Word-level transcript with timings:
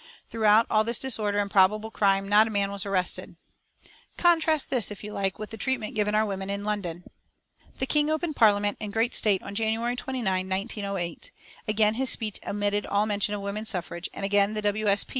Throughout 0.31 0.65
all 0.67 0.83
this 0.83 0.97
disorder 0.97 1.37
and 1.37 1.51
probable 1.51 1.91
crime, 1.91 2.27
not 2.27 2.47
a 2.47 2.49
man 2.49 2.71
was 2.71 2.87
arrested. 2.87 3.35
Contrast 4.17 4.71
this, 4.71 4.89
if 4.89 5.03
you 5.03 5.13
like, 5.13 5.37
with 5.37 5.51
the 5.51 5.57
treatment 5.57 5.93
given 5.93 6.15
our 6.15 6.25
women 6.25 6.49
in 6.49 6.63
London. 6.63 7.03
The 7.77 7.85
King 7.85 8.09
opened 8.09 8.35
Parliament 8.35 8.77
in 8.79 8.89
great 8.89 9.13
state 9.13 9.43
on 9.43 9.53
January 9.53 9.95
29, 9.95 10.49
1908. 10.49 11.29
Again 11.67 11.93
his 11.93 12.09
speech 12.09 12.39
omitted 12.47 12.87
all 12.87 13.05
mention 13.05 13.35
of 13.35 13.41
woman 13.41 13.63
suffrage, 13.67 14.09
and 14.11 14.25
again 14.25 14.55
the 14.55 14.63
W. 14.63 14.87
S. 14.87 15.03
P. 15.03 15.09